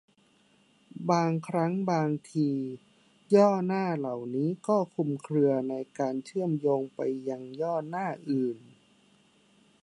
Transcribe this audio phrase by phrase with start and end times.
[1.11, 2.49] บางครั้งบางที
[3.35, 8.57] ย่อหน้าเหล่านี้ก็คลุมเครือในการเชื่อมโยงไปยังย่อหน้าอื่น